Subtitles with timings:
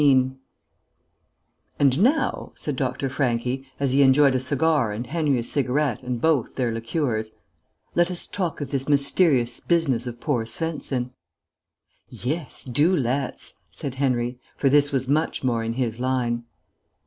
[0.01, 0.39] 17
[1.77, 3.07] "And now," said Dr.
[3.07, 7.29] Franchi, as he enjoyed a cigar and Henry a cigarette and both their liqueurs,
[7.93, 11.11] "let us talk of this mysterious business of poor Svensen."
[12.09, 16.45] "Yes, do let's," said Henry, for this was much more in his line.